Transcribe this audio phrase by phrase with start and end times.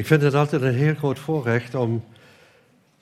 [0.00, 2.04] Ik vind het altijd een heel groot voorrecht om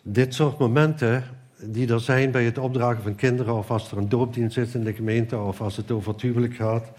[0.02, 1.24] dit soort momenten
[1.62, 4.84] die er zijn bij het opdragen van kinderen, of als er een doopdienst is in
[4.84, 6.91] de gemeente, of als het over het gaat,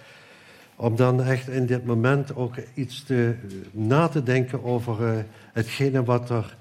[0.76, 3.36] om dan echt in dit moment ook iets te,
[3.72, 5.20] na te denken over uh,
[5.54, 6.58] hetgene wat er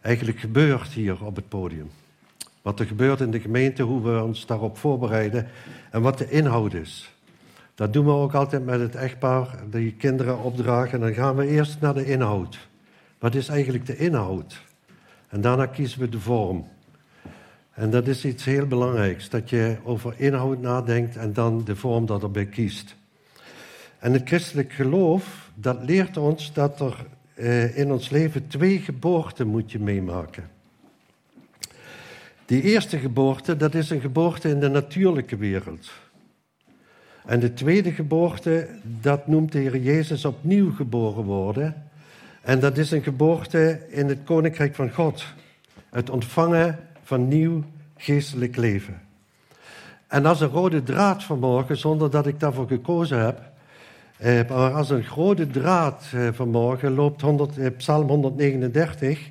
[0.00, 1.90] eigenlijk gebeurt hier op het podium.
[2.62, 5.46] Wat er gebeurt in de gemeente, hoe we ons daarop voorbereiden
[5.90, 7.14] en wat de inhoud is.
[7.74, 10.92] Dat doen we ook altijd met het echtpaar, die kinderen opdragen.
[10.92, 12.70] En dan gaan we eerst naar de inhoud.
[13.22, 14.62] Wat is eigenlijk de inhoud?
[15.28, 16.68] En daarna kiezen we de vorm.
[17.74, 22.06] En dat is iets heel belangrijks, dat je over inhoud nadenkt en dan de vorm
[22.06, 22.96] dat erbij kiest.
[23.98, 29.46] En het christelijk geloof, dat leert ons dat er eh, in ons leven twee geboorten
[29.46, 30.50] moet je meemaken.
[32.46, 35.90] Die eerste geboorte, dat is een geboorte in de natuurlijke wereld.
[37.26, 41.90] En de tweede geboorte, dat noemt de Heer Jezus opnieuw geboren worden.
[42.42, 45.24] En dat is een geboorte in het Koninkrijk van God.
[45.90, 47.64] Het ontvangen van nieuw
[47.96, 49.00] geestelijk leven.
[50.06, 53.40] En als een rode draad vanmorgen, zonder dat ik daarvoor gekozen heb,
[54.16, 59.30] eh, maar als een rode draad eh, vanmorgen loopt 100, eh, Psalm 139,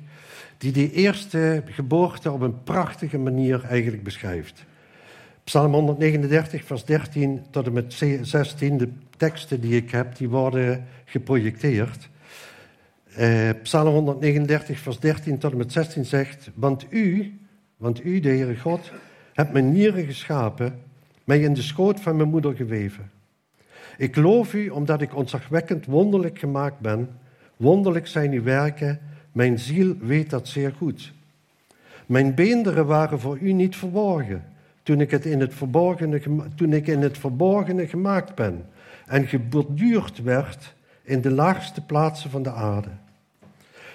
[0.58, 4.64] die die eerste geboorte op een prachtige manier eigenlijk beschrijft.
[5.44, 10.84] Psalm 139, vers 13 tot en met 16, de teksten die ik heb, die worden
[11.04, 12.10] geprojecteerd.
[13.16, 17.34] Eh, Psalm 139, vers 13 tot en met 16 zegt, want u,
[17.76, 18.92] want u, de Heere God,
[19.32, 20.80] hebt mijn nieren geschapen,
[21.24, 23.10] mij in de schoot van mijn moeder geweven.
[23.96, 27.08] Ik loof u omdat ik ontzagwekkend wonderlijk gemaakt ben.
[27.56, 29.00] Wonderlijk zijn uw werken,
[29.32, 31.12] mijn ziel weet dat zeer goed.
[32.06, 34.44] Mijn beenderen waren voor u niet verborgen,
[34.82, 36.20] toen ik, het in het verborgene,
[36.54, 38.64] toen ik in het verborgene gemaakt ben
[39.06, 42.90] en geborduurd werd in de laagste plaatsen van de aarde.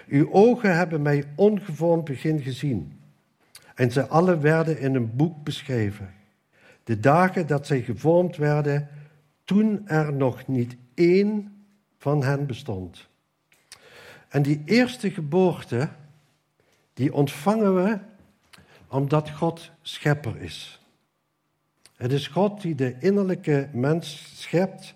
[0.07, 2.99] Uw ogen hebben mij ongevormd begin gezien.
[3.75, 6.13] En ze alle werden in een boek beschreven.
[6.83, 8.89] De dagen dat zij gevormd werden,
[9.43, 11.55] toen er nog niet één
[11.97, 13.07] van hen bestond.
[14.27, 15.89] En die eerste geboorte,
[16.93, 17.99] die ontvangen we
[18.87, 20.81] omdat God schepper is.
[21.95, 24.95] Het is God die de innerlijke mens schept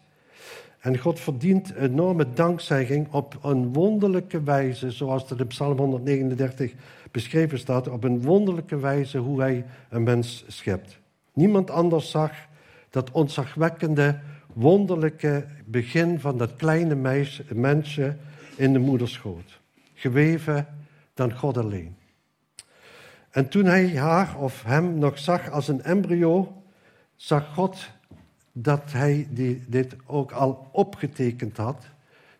[0.82, 6.74] en God verdient enorme dankzegging op een wonderlijke wijze, zoals dat in Psalm 139
[7.12, 11.00] beschreven staat, op een wonderlijke wijze hoe hij een mens schept.
[11.34, 12.32] Niemand anders zag
[12.90, 14.20] dat ontzagwekkende,
[14.54, 18.16] wonderlijke begin van dat kleine meisje, mensje
[18.56, 19.60] in de moederschoot.
[19.94, 20.68] Geweven
[21.14, 21.96] dan God alleen.
[23.30, 26.62] En toen hij haar of hem nog zag als een embryo,
[27.16, 27.90] zag God
[28.52, 31.86] dat hij die, dit ook al opgetekend had.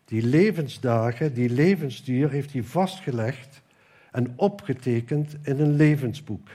[0.04, 3.62] Die levensdagen, die levensduur heeft hij vastgelegd
[4.10, 6.48] en opgetekend in een levensboek.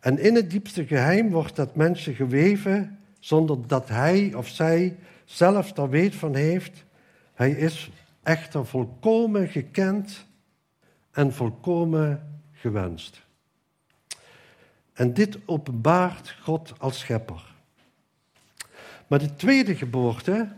[0.00, 5.72] En in het diepste geheim wordt dat mensje geweven zonder dat hij of zij zelf
[5.72, 6.84] daar weet van heeft.
[7.34, 7.90] Hij is
[8.22, 10.26] echter volkomen gekend
[11.10, 13.22] en volkomen gewenst.
[14.92, 17.51] En dit openbaart God als schepper.
[19.12, 20.48] Maar de tweede geboorte,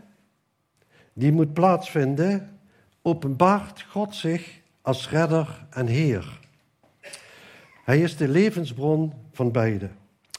[1.13, 2.59] die moet plaatsvinden,
[3.01, 6.39] openbaart God zich als redder en heer.
[7.83, 9.89] Hij is de levensbron van beide.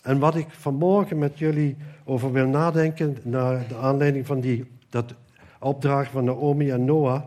[0.03, 5.15] En wat ik vanmorgen met jullie over wil nadenken, naar de aanleiding van die, dat
[5.61, 7.23] opdracht van Naomi en Noah,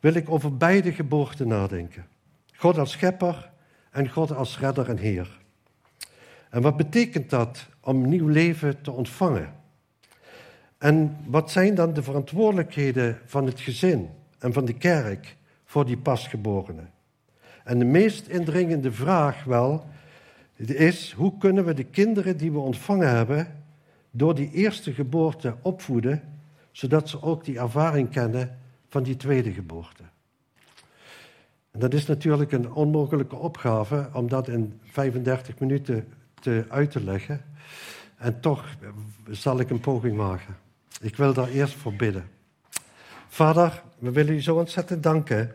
[0.00, 2.06] wil ik over beide geboorten nadenken.
[2.56, 3.50] God als schepper
[3.90, 5.40] en God als redder en heer.
[6.50, 9.60] En wat betekent dat om nieuw leven te ontvangen?
[10.82, 15.96] En wat zijn dan de verantwoordelijkheden van het gezin en van de kerk voor die
[15.96, 16.90] pasgeborenen?
[17.64, 19.84] En de meest indringende vraag wel
[20.66, 23.62] is, hoe kunnen we de kinderen die we ontvangen hebben
[24.10, 26.22] door die eerste geboorte opvoeden,
[26.70, 30.02] zodat ze ook die ervaring kennen van die tweede geboorte?
[31.70, 37.04] En dat is natuurlijk een onmogelijke opgave om dat in 35 minuten te, uit te
[37.04, 37.40] leggen.
[38.16, 38.76] En toch
[39.30, 40.61] zal ik een poging maken.
[41.02, 42.30] Ik wil daar eerst voor bidden.
[43.28, 45.52] Vader, we willen u zo ontzettend danken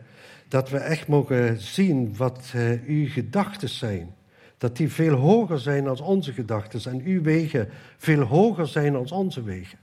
[0.48, 4.14] dat we echt mogen zien wat uh, uw gedachten zijn.
[4.58, 9.10] Dat die veel hoger zijn dan onze gedachten en uw wegen veel hoger zijn dan
[9.10, 9.78] onze wegen.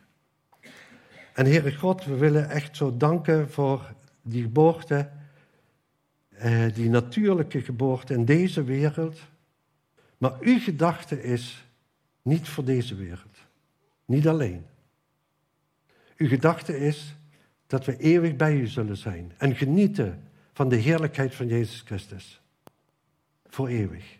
[1.33, 5.09] En Heere God, we willen echt zo danken voor die geboorte,
[6.45, 9.19] uh, die natuurlijke geboorte in deze wereld.
[10.17, 11.65] Maar uw gedachte is
[12.21, 13.37] niet voor deze wereld.
[14.05, 14.65] Niet alleen.
[16.17, 17.15] Uw gedachte is
[17.67, 20.23] dat we eeuwig bij u zullen zijn en genieten
[20.53, 22.41] van de heerlijkheid van Jezus Christus.
[23.45, 24.17] Voor eeuwig.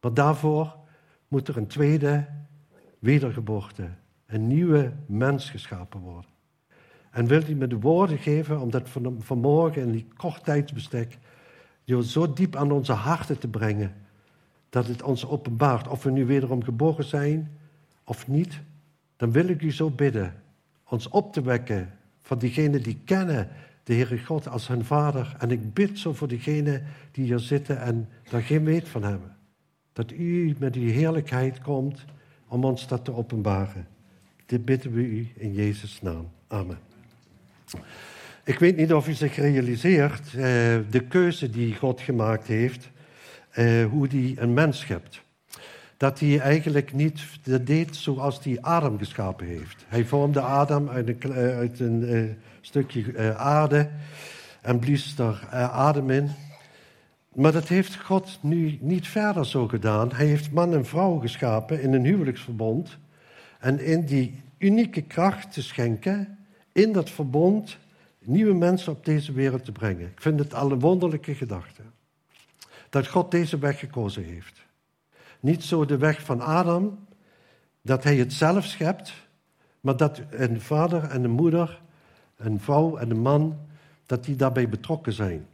[0.00, 0.76] Maar daarvoor
[1.28, 2.26] moet er een tweede
[2.98, 3.88] wedergeboorte,
[4.26, 6.30] een nieuwe mens geschapen worden.
[7.10, 8.88] En wilt u me de woorden geven om dat
[9.18, 11.18] vanmorgen in die kort tijdsbestek
[12.02, 13.94] zo diep aan onze harten te brengen,
[14.68, 17.58] dat het ons openbaart of we nu wederom geboren zijn
[18.04, 18.60] of niet,
[19.16, 20.42] dan wil ik u zo bidden
[20.94, 21.90] ons op te wekken
[22.22, 23.48] van diegenen die kennen
[23.84, 25.36] de Heere God als hun vader.
[25.38, 26.82] En ik bid zo voor diegenen
[27.12, 29.36] die hier zitten en daar geen weet van hebben.
[29.92, 32.04] Dat u met uw heerlijkheid komt
[32.48, 33.86] om ons dat te openbaren.
[34.46, 36.28] Dit bidden we u in Jezus' naam.
[36.48, 36.78] Amen.
[38.44, 40.32] Ik weet niet of u zich realiseert eh,
[40.90, 42.90] de keuze die God gemaakt heeft,
[43.50, 45.23] eh, hoe die een mens schept.
[45.96, 47.22] Dat hij eigenlijk niet
[47.66, 49.84] deed zoals hij Adam geschapen heeft.
[49.88, 52.22] Hij vormde Adam uit een, eh, uit een eh,
[52.60, 53.90] stukje eh, aarde
[54.60, 56.30] en blies eh, adem in.
[57.34, 60.12] Maar dat heeft God nu niet verder zo gedaan.
[60.12, 62.98] Hij heeft man en vrouw geschapen in een huwelijksverbond.
[63.58, 66.38] En in die unieke kracht te schenken,
[66.72, 67.78] in dat verbond,
[68.18, 70.06] nieuwe mensen op deze wereld te brengen.
[70.06, 71.82] Ik vind het al een wonderlijke gedachte.
[72.90, 74.63] Dat God deze weg gekozen heeft.
[75.44, 77.06] Niet zo de weg van Adam,
[77.82, 79.12] dat hij het zelf schept,
[79.80, 81.82] maar dat een vader en een moeder,
[82.36, 83.58] een vrouw en een man,
[84.06, 85.46] dat die daarbij betrokken zijn.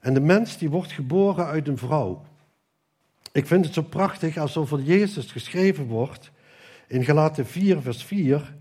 [0.00, 2.24] En de mens die wordt geboren uit een vrouw.
[3.32, 6.30] Ik vind het zo prachtig als over Jezus geschreven wordt
[6.86, 8.54] in Galaten 4, vers 4.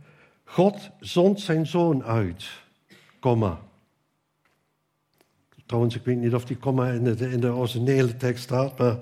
[0.43, 2.45] God zond zijn zoon uit,
[3.19, 3.59] komma.
[5.65, 8.99] Trouwens, ik weet niet of die komma de, in de originele tekst staat, maar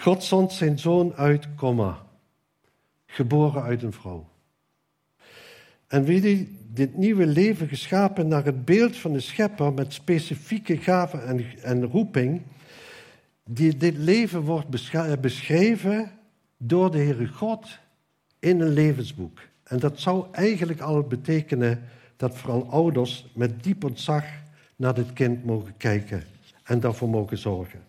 [0.00, 2.06] God zond zijn zoon uit, komma.
[3.06, 4.28] Geboren uit een vrouw.
[5.86, 11.26] En je, dit nieuwe leven geschapen naar het beeld van de schepper met specifieke gaven
[11.26, 12.42] en, en roeping.
[13.44, 16.10] Die, dit leven wordt eh, beschreven
[16.56, 17.78] door de Heere God
[18.38, 19.38] in een levensboek.
[19.64, 21.82] En dat zou eigenlijk al betekenen
[22.16, 24.24] dat vooral ouders met diep ontzag
[24.76, 26.22] naar dit kind mogen kijken
[26.62, 27.80] en daarvoor mogen zorgen.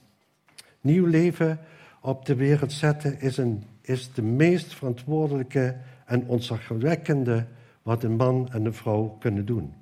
[0.81, 1.59] Nieuw leven
[2.01, 5.75] op de wereld zetten is, een, is de meest verantwoordelijke
[6.05, 7.45] en ontzagwekkende
[7.81, 9.73] wat een man en een vrouw kunnen doen.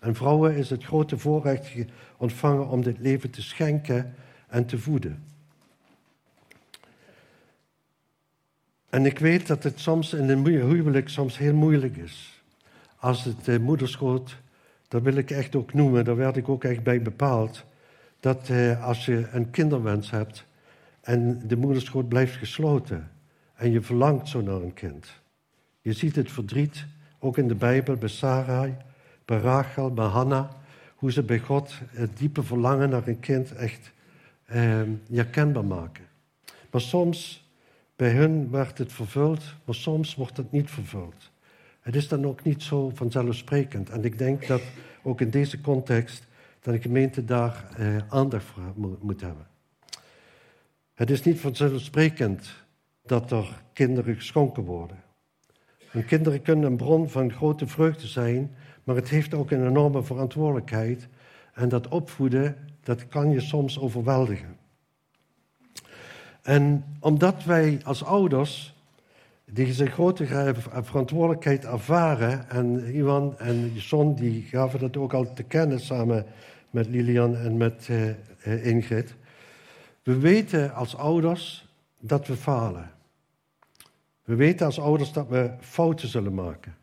[0.00, 1.72] En vrouwen is het grote voorrecht
[2.16, 4.14] ontvangen om dit leven te schenken
[4.48, 5.24] en te voeden.
[8.90, 12.42] En ik weet dat het soms in een huwelijk soms heel moeilijk is.
[12.96, 14.36] Als het eh, moederschoot,
[14.88, 17.64] dat wil ik echt ook noemen, daar werd ik ook echt bij bepaald.
[18.20, 20.44] Dat eh, als je een kinderwens hebt
[21.06, 23.10] en de moederschoot blijft gesloten
[23.54, 25.20] en je verlangt zo naar een kind.
[25.80, 26.86] Je ziet het verdriet
[27.18, 28.76] ook in de Bijbel, bij Sarai,
[29.24, 30.48] bij Rachel, bij Hanna.
[30.96, 33.92] Hoe ze bij God het diepe verlangen naar een kind echt
[34.44, 34.82] eh,
[35.30, 36.04] kenbaar maken.
[36.70, 37.50] Maar soms,
[37.96, 41.30] bij hun werd het vervuld, maar soms wordt het niet vervuld.
[41.80, 43.90] Het is dan ook niet zo vanzelfsprekend.
[43.90, 44.62] En ik denk dat
[45.02, 46.26] ook in deze context
[46.60, 48.62] dat de gemeente daar eh, aandacht voor
[49.00, 49.46] moet hebben.
[50.96, 52.48] Het is niet vanzelfsprekend
[53.04, 54.96] dat er kinderen geschonken worden.
[55.92, 58.54] En kinderen kunnen een bron van grote vreugde zijn,
[58.84, 61.08] maar het heeft ook een enorme verantwoordelijkheid.
[61.54, 64.56] En dat opvoeden, dat kan je soms overweldigen.
[66.42, 68.74] En omdat wij als ouders
[69.44, 75.80] deze grote verantwoordelijkheid ervaren, en Iwan en Jon die gaven dat ook al te kennen
[75.80, 76.26] samen
[76.70, 79.14] met Lilian en met uh, Ingrid.
[80.06, 81.68] We weten als ouders
[82.00, 82.90] dat we falen.
[84.24, 86.76] We weten als ouders dat we fouten zullen maken.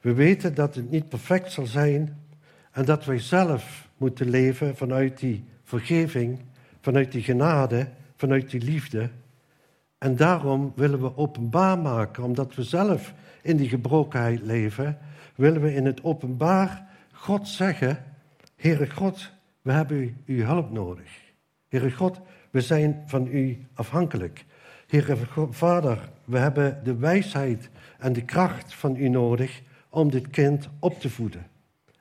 [0.00, 2.22] We weten dat het niet perfect zal zijn
[2.70, 6.40] en dat wij zelf moeten leven vanuit die vergeving,
[6.80, 9.10] vanuit die genade, vanuit die liefde.
[9.98, 14.98] En daarom willen we openbaar maken, omdat we zelf in die gebrokenheid leven,
[15.34, 18.04] willen we in het openbaar God zeggen,
[18.56, 19.30] Heere God,
[19.62, 21.26] we hebben uw hulp nodig.
[21.68, 24.44] Heere God, we zijn van u afhankelijk.
[24.86, 25.16] Heere
[25.50, 31.00] Vader, we hebben de wijsheid en de kracht van u nodig om dit kind op
[31.00, 31.46] te voeden.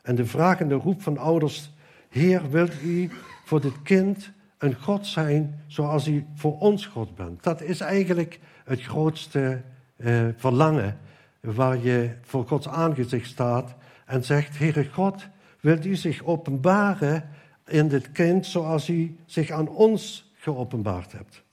[0.02, 1.72] En de vragende roep van ouders,
[2.10, 3.10] Heer, wilt u
[3.46, 7.44] voor dit kind een God zijn zoals u voor ons God bent?
[7.44, 9.62] Dat is eigenlijk het grootste
[9.96, 10.98] eh, verlangen
[11.40, 13.76] waar je voor Gods aangezicht staat
[14.06, 15.28] en zegt, Heere God,
[15.60, 17.30] wilt u zich openbaren
[17.68, 21.44] in dit kind zoals u zich aan ons geopenbaard hebt?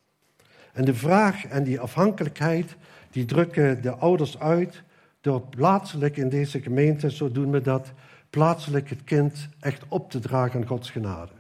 [0.72, 2.76] En de vraag en die afhankelijkheid,
[3.10, 4.82] die drukken de ouders uit
[5.20, 7.92] door plaatselijk in deze gemeente, zo doen we dat,
[8.30, 11.32] plaatselijk het kind echt op te dragen aan Gods genade.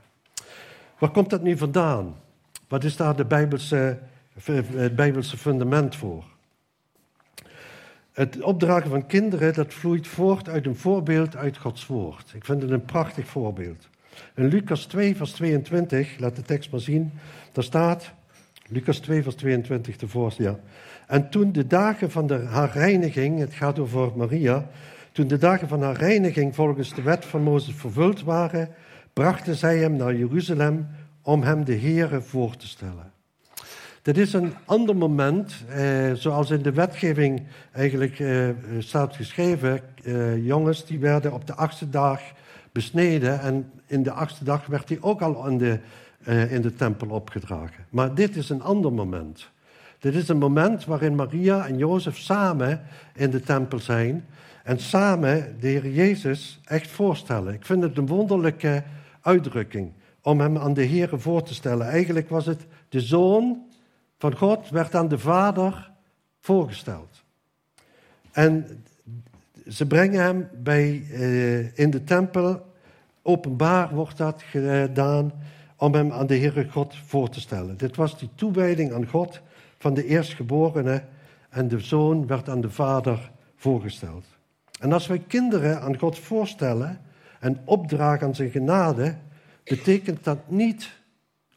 [0.98, 2.14] Waar komt dat nu vandaan?
[2.68, 3.98] Wat is daar de Bijbelse,
[4.44, 6.24] het Bijbelse fundament voor?
[8.12, 12.32] Het opdragen van kinderen, dat vloeit voort uit een voorbeeld uit Gods woord.
[12.34, 13.88] Ik vind het een prachtig voorbeeld.
[14.34, 17.12] In Lucas 2, vers 22, laat de tekst maar zien,
[17.52, 18.12] daar staat,
[18.68, 20.58] Lucas 2, vers 22 tevoren, ja.
[21.06, 24.68] En toen de dagen van de, haar reiniging, het gaat over Maria,
[25.12, 28.68] toen de dagen van haar reiniging volgens de wet van Mozes vervuld waren,
[29.12, 30.86] brachten zij hem naar Jeruzalem
[31.22, 33.12] om hem de Here voor te stellen.
[34.02, 37.42] Dit is een ander moment, eh, zoals in de wetgeving
[37.72, 39.80] eigenlijk eh, staat geschreven.
[40.04, 42.20] Eh, jongens die werden op de achtste dag
[42.74, 45.78] besneden en in de achtste dag werd hij ook al in de,
[46.24, 47.86] eh, in de tempel opgedragen.
[47.90, 49.50] Maar dit is een ander moment.
[49.98, 52.82] Dit is een moment waarin Maria en Jozef samen
[53.14, 54.24] in de tempel zijn
[54.62, 57.54] en samen de Heer Jezus echt voorstellen.
[57.54, 58.82] Ik vind het een wonderlijke
[59.20, 61.86] uitdrukking om hem aan de Heer voor te stellen.
[61.86, 63.62] Eigenlijk was het de zoon
[64.18, 65.90] van God werd aan de Vader
[66.40, 67.22] voorgesteld.
[68.32, 68.84] En
[69.68, 72.72] ze brengen hem bij, uh, in de tempel,
[73.22, 75.32] openbaar wordt dat gedaan,
[75.76, 77.76] om hem aan de Heere God voor te stellen.
[77.76, 79.40] Dit was die toewijding aan God
[79.78, 81.02] van de eerstgeborene
[81.50, 84.24] en de zoon werd aan de Vader voorgesteld.
[84.80, 87.00] En als wij kinderen aan God voorstellen
[87.40, 89.16] en opdragen aan zijn genade,
[89.64, 90.90] betekent dat niet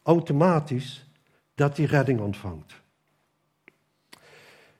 [0.02, 1.06] automatisch
[1.54, 2.74] dat hij redding ontvangt.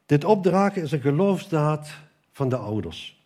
[0.06, 1.90] Dit opdragen is een geloofsdaad
[2.32, 3.17] van de ouders.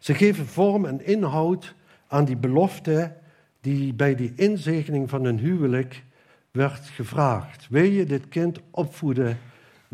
[0.00, 1.74] Ze geven vorm en inhoud
[2.06, 3.16] aan die belofte
[3.60, 6.02] die bij die inzegening van hun huwelijk
[6.50, 7.66] werd gevraagd.
[7.70, 9.38] Wil je dit kind opvoeden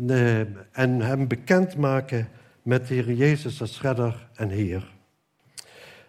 [0.07, 0.39] eh,
[0.71, 2.29] en hem bekendmaken
[2.61, 4.91] met de Heer Jezus als redder en Heer?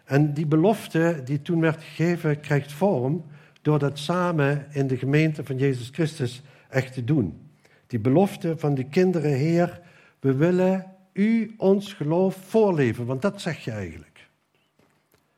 [0.04, 3.24] En die belofte die toen werd gegeven, krijgt vorm
[3.62, 7.50] door dat samen in de gemeente van Jezus Christus echt te doen.
[7.86, 9.80] Die belofte van de kinderen, Heer,
[10.20, 14.28] we willen u ons geloof voorleven, want dat zeg je eigenlijk.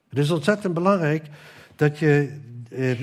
[0.09, 1.25] Het is ontzettend belangrijk
[1.75, 2.37] dat je
[2.69, 2.99] eh,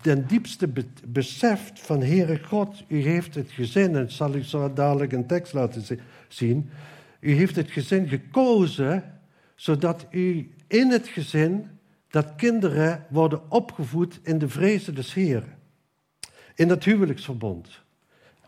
[0.00, 0.68] ten diepste
[1.06, 5.52] beseft van Heere God, u heeft het gezin, en zal ik zo dadelijk een tekst
[5.52, 5.98] laten
[6.28, 6.70] zien,
[7.20, 9.20] u heeft het gezin gekozen
[9.54, 11.66] zodat u in het gezin
[12.10, 15.56] dat kinderen worden opgevoed in de vrezen des Heren.
[16.54, 17.86] In dat huwelijksverbond.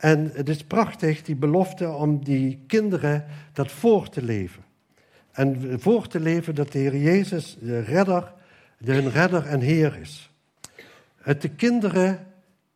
[0.01, 4.63] En het is prachtig, die belofte om die kinderen dat voor te leven.
[5.33, 8.33] En voor te leven dat de Heer Jezus de redder,
[8.79, 10.31] de hun redder en Heer is.
[11.17, 12.27] Het de kinderen,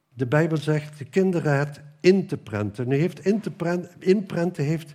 [0.09, 2.89] de Bijbel zegt, de kinderen het in te prenten.
[2.89, 4.95] Nu heeft in te prenten, inprenten heeft,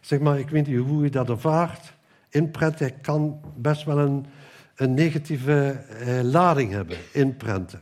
[0.00, 1.92] zeg maar, ik weet niet hoe je dat ervaart.
[2.30, 4.26] Inprenten kan best wel een
[4.78, 7.80] een negatieve eh, lading hebben, inprenten.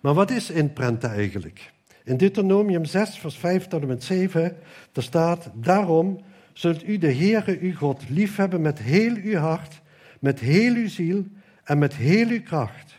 [0.00, 1.72] Maar wat is inprenten eigenlijk?
[2.08, 4.56] In Deuteronomium 6, vers 5 tot en met 7,
[4.92, 6.20] daar staat, daarom
[6.52, 9.80] zult u de Heere uw God liefhebben met heel uw hart,
[10.20, 11.24] met heel uw ziel
[11.64, 12.94] en met heel uw kracht.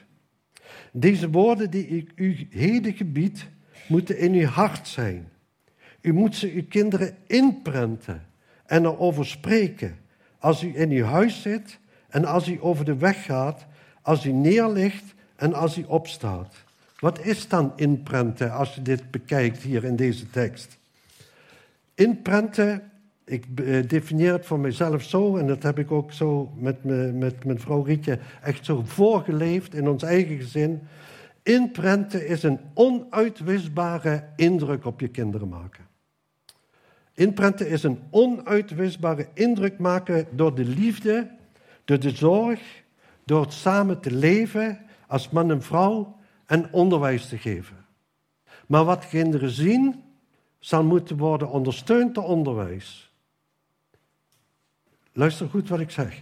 [0.92, 3.48] Deze woorden die ik u heden gebied,
[3.88, 5.30] moeten in uw hart zijn.
[6.02, 8.26] U moet ze uw kinderen inprenten
[8.66, 9.98] en erover spreken
[10.40, 13.66] als u in uw huis zit en als hij over de weg gaat,
[14.02, 16.68] als hij neerligt en als hij opstaat.
[17.00, 20.78] Wat is dan inprenten als je dit bekijkt hier in deze tekst?
[21.96, 22.92] Inprenten,
[23.26, 27.12] ik eh, definieer het voor mezelf zo, en dat heb ik ook zo met, me,
[27.12, 30.82] met mijn vrouw Rietje echt zo voorgeleefd in ons eigen gezin.
[31.44, 35.88] Inprenten is een onuitwisbare indruk op je kinderen maken.
[37.14, 41.38] Inprenten is een onuitwisbare indruk maken door de liefde
[41.90, 42.60] door de zorg,
[43.24, 46.18] door het samen te leven als man en vrouw
[46.50, 47.86] en onderwijs te geven.
[48.68, 50.04] Maar wat kinderen zien,
[50.60, 53.14] zal moeten worden ondersteund door onderwijs.
[55.14, 56.22] Luister goed wat ik zeg.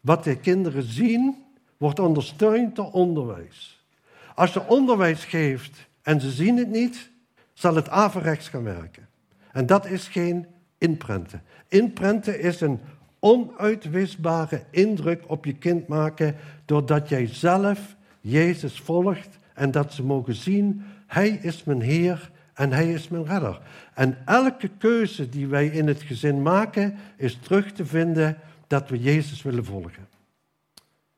[0.00, 1.44] Wat de kinderen zien,
[1.76, 3.86] wordt ondersteund door onderwijs.
[4.34, 7.10] Als je onderwijs geeft en ze zien het niet,
[7.52, 9.08] zal het averechts gaan werken.
[9.52, 10.46] En dat is geen
[10.78, 11.42] inprenten.
[11.68, 12.80] Inprenten is een
[13.18, 20.34] onuitwisbare indruk op je kind maken doordat jij zelf Jezus volgt en dat ze mogen
[20.34, 23.60] zien, Hij is mijn Heer en Hij is mijn redder.
[23.94, 28.98] En elke keuze die wij in het gezin maken, is terug te vinden dat we
[28.98, 30.08] Jezus willen volgen.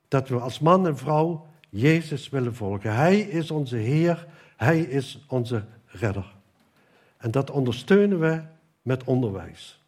[0.09, 2.95] Dat we als man en vrouw Jezus willen volgen.
[2.95, 4.27] Hij is onze Heer,
[4.57, 6.35] Hij is onze redder.
[7.17, 8.41] En dat ondersteunen we
[8.83, 9.85] met onderwijs.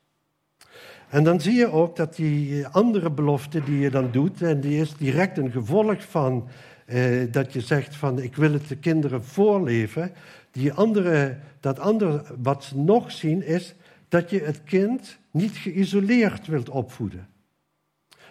[1.09, 4.81] En dan zie je ook dat die andere belofte die je dan doet, en die
[4.81, 6.49] is direct een gevolg van
[6.88, 10.12] eh, dat je zegt van ik wil het de kinderen voorleven.
[10.50, 13.75] Die andere, dat andere wat ze nog zien is
[14.09, 17.28] dat je het kind niet geïsoleerd wilt opvoeden,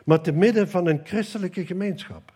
[0.05, 2.33] maar te midden van een christelijke gemeenschap.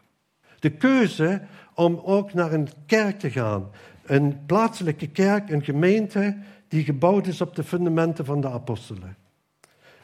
[0.60, 1.42] De keuze
[1.76, 3.70] om ook naar een kerk te gaan,
[4.06, 6.38] een plaatselijke kerk, een gemeente
[6.68, 9.16] die gebouwd is op de fundamenten van de apostelen.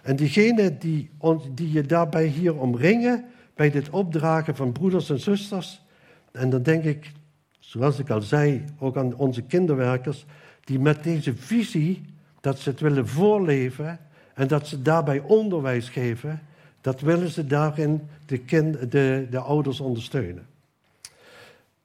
[0.02, 1.10] En diegenen die,
[1.54, 5.86] die je daarbij hier omringen, bij dit opdragen van broeders en zusters,
[6.32, 7.12] en dan denk ik,
[7.60, 10.26] zoals ik al zei, ook aan onze kinderwerkers,
[10.64, 12.06] die met deze visie
[12.42, 14.00] dat ze het willen voorleven
[14.34, 16.42] en dat ze daarbij onderwijs geven,
[16.82, 18.44] dat willen ze daarin de,
[18.90, 20.46] de, de ouders ondersteunen.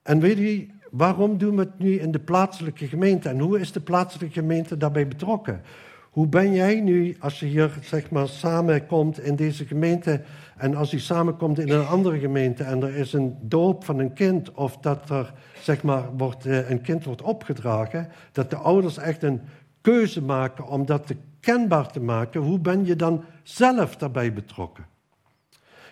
[0.03, 3.73] En weet u, waarom doen we het nu in de plaatselijke gemeente en hoe is
[3.73, 5.63] de plaatselijke gemeente daarbij betrokken?
[6.13, 10.21] Hoe ben jij nu, als je hier zeg maar samenkomt in deze gemeente
[10.57, 14.13] en als u samenkomt in een andere gemeente en er is een doop van een
[14.13, 18.97] kind of dat er zeg maar wordt, eh, een kind wordt opgedragen, dat de ouders
[18.97, 19.41] echt een
[19.81, 24.87] keuze maken om dat te kenbaar te maken, hoe ben je dan zelf daarbij betrokken?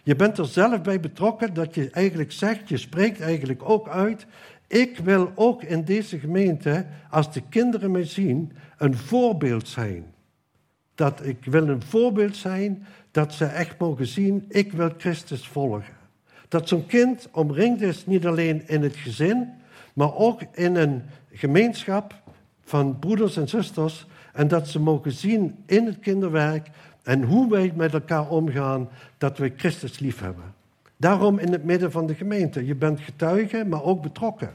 [0.03, 4.27] Je bent er zelf bij betrokken dat je eigenlijk zegt, je spreekt eigenlijk ook uit,
[4.71, 10.15] ik wil ook in deze gemeente, als de kinderen mij zien, een voorbeeld zijn.
[10.95, 15.95] Dat ik wil een voorbeeld zijn dat ze echt mogen zien, ik wil Christus volgen.
[16.49, 19.49] Dat zo'n kind omringd is niet alleen in het gezin,
[19.95, 22.23] maar ook in een gemeenschap
[22.65, 24.07] van broeders en zusters.
[24.33, 26.69] En dat ze mogen zien in het kinderwerk
[27.03, 30.60] en hoe wij met elkaar omgaan, dat we Christus lief hebben.
[31.01, 32.67] Daarom in het midden van de gemeente.
[32.67, 34.53] Je bent getuige, maar ook betrokken.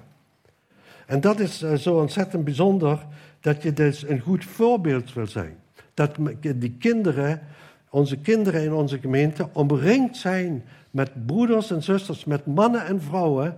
[1.06, 3.06] En dat is eh, zo ontzettend bijzonder
[3.40, 5.58] dat je dus een goed voorbeeld wil zijn.
[5.94, 7.42] Dat die kinderen,
[7.90, 13.58] onze kinderen in onze gemeente, omringd zijn met broeders en zusters, met mannen en vrouwen,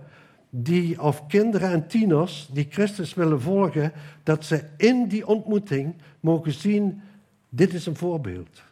[0.50, 6.52] die, of kinderen en tieners die Christus willen volgen, dat ze in die ontmoeting mogen
[6.52, 7.00] zien,
[7.48, 8.62] dit is een voorbeeld.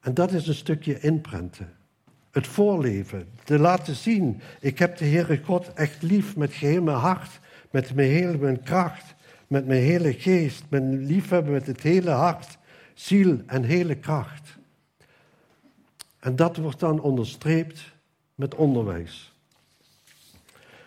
[0.00, 1.78] En dat is een stukje inprenten.
[2.30, 6.96] Het voorleven, te laten zien, ik heb de Heere God echt lief met geheel mijn
[6.96, 7.40] hart,
[7.70, 9.14] met mijn hele kracht,
[9.46, 12.58] met mijn hele geest, mijn liefhebben met het hele hart,
[12.94, 14.58] ziel en hele kracht.
[16.18, 17.92] En dat wordt dan onderstreept
[18.34, 19.34] met onderwijs.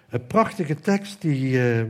[0.10, 1.88] Een prachtige tekst die, eh, eh,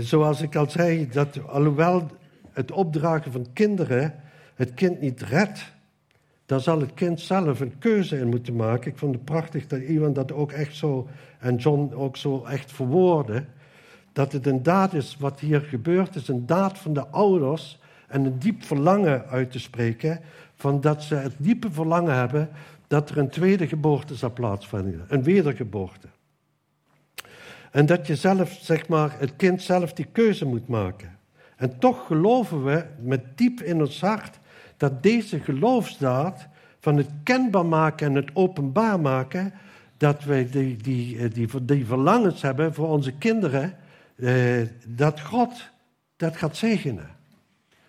[0.00, 2.10] zoals ik al zei, dat alhoewel
[2.52, 4.14] het opdragen van kinderen
[4.54, 5.64] het kind niet redt,
[6.48, 8.90] dan zal het kind zelf een keuze in moeten maken.
[8.90, 11.08] Ik vond het prachtig dat iemand dat ook echt zo,
[11.38, 13.44] en John ook zo echt verwoordde,
[14.12, 18.24] dat het een daad is wat hier gebeurt, is een daad van de ouders en
[18.24, 20.20] een diep verlangen uit te spreken,
[20.54, 22.48] van dat ze het diepe verlangen hebben
[22.86, 26.08] dat er een tweede geboorte zal plaatsvinden, een wedergeboorte.
[27.70, 31.18] En dat je zelf, zeg maar, het kind zelf die keuze moet maken.
[31.56, 34.38] En toch geloven we met diep in ons hart
[34.78, 36.48] dat deze geloofsdaad
[36.80, 39.52] van het kenbaar maken en het openbaar maken,
[39.96, 43.76] dat wij die, die, die, die verlangens hebben voor onze kinderen,
[44.16, 45.70] eh, dat God
[46.16, 47.10] dat gaat zegenen.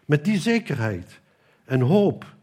[0.06, 1.20] Met die zekerheid
[1.66, 2.38] en hoop.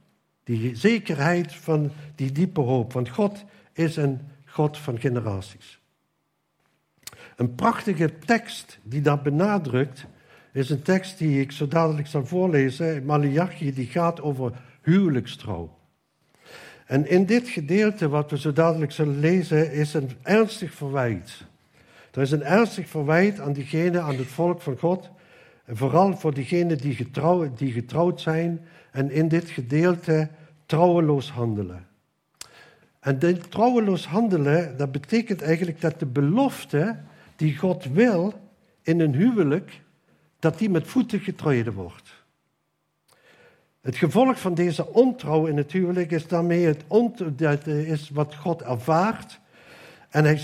[0.45, 2.93] Die zekerheid van die diepe hoop.
[2.93, 5.81] Want God is een God van generaties.
[7.37, 10.07] Een prachtige tekst die dat benadrukt,
[10.57, 13.05] is een tekst die ik zo dadelijk zal voorlezen.
[13.05, 15.79] Malachi, die gaat over huwelijkstrouw.
[16.87, 21.45] En in dit gedeelte, wat we zo dadelijk zullen lezen, is een ernstig verwijt.
[22.12, 25.11] Er is een ernstig verwijt aan diegenen, aan het volk van God.
[25.64, 27.11] En vooral voor diegenen die
[27.55, 30.29] die getrouwd zijn en in dit gedeelte
[30.66, 31.87] trouweloos handelen.
[33.01, 36.97] En dit trouweloos handelen, dat betekent eigenlijk dat de belofte
[37.37, 38.35] die God wil
[38.83, 39.85] in een huwelijk,
[40.38, 42.25] dat die met voeten getreden wordt.
[43.87, 46.85] Het gevolg van deze ontrouw in het huwelijk is daarmee het
[47.37, 49.40] dat is wat God ervaart.
[50.09, 50.40] En, hij,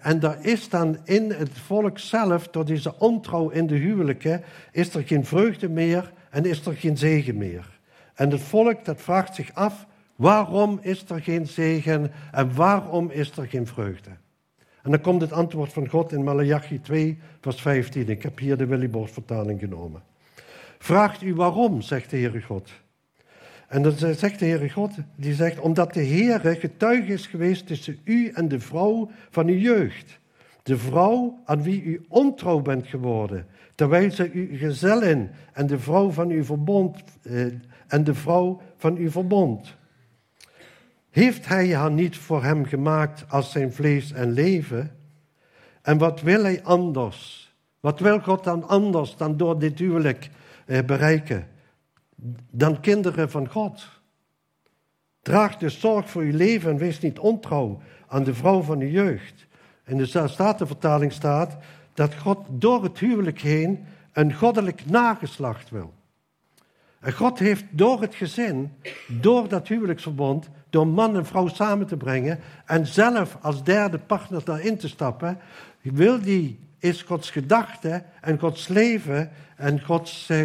[0.00, 4.94] en daar is dan in het volk zelf, door deze ontrouw in de huwelijken, is
[4.94, 7.78] er geen vreugde meer en is er geen zegen meer.
[8.14, 13.36] En het volk dat vraagt zich af, waarom is er geen zegen en waarom is
[13.36, 14.10] er geen vreugde?
[14.82, 18.08] En dan komt het antwoord van God in Malachi 2, vers 15.
[18.08, 20.02] Ik heb hier de Willybord vertaling genomen.
[20.78, 22.70] Vraagt u waarom, zegt de Heere God.
[23.68, 27.98] En dan zegt de Heere God, die zegt, omdat de Heere getuige is geweest tussen
[28.04, 30.20] u en de vrouw van uw jeugd.
[30.62, 36.10] De vrouw aan wie u ontrouw bent geworden, terwijl zij uw gezellin en de vrouw
[36.10, 37.44] van uw verbond, eh,
[37.88, 39.76] en de vrouw van uw verbond.
[41.12, 44.96] Heeft hij haar niet voor hem gemaakt als zijn vlees en leven?
[45.82, 47.52] En wat wil hij anders?
[47.80, 50.30] Wat wil God dan anders dan door dit huwelijk
[50.66, 51.48] eh, bereiken?
[52.50, 53.88] Dan kinderen van God.
[55.22, 58.88] Draag dus zorg voor uw leven en wees niet ontrouw aan de vrouw van uw
[58.88, 59.46] jeugd.
[59.84, 61.56] In de Statenvertaling staat
[61.94, 65.92] dat God door het huwelijk heen een goddelijk nageslacht wil.
[67.00, 68.72] En God heeft door het gezin,
[69.08, 74.44] door dat huwelijksverbond, door man en vrouw samen te brengen en zelf als derde partner
[74.44, 75.38] daarin te stappen,
[75.80, 80.44] wil die, is Gods gedachte en Gods leven en Gods eh,